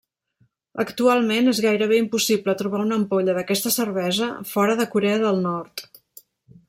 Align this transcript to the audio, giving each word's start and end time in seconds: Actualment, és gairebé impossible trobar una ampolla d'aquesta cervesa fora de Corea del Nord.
Actualment, 0.83 1.49
és 1.51 1.59
gairebé 1.65 1.99
impossible 2.03 2.55
trobar 2.61 2.81
una 2.85 2.97
ampolla 3.01 3.37
d'aquesta 3.39 3.73
cervesa 3.77 4.31
fora 4.55 4.79
de 4.81 4.89
Corea 4.97 5.21
del 5.27 5.43
Nord. 5.45 5.89